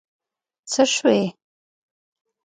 [0.71, 1.19] څه شوي؟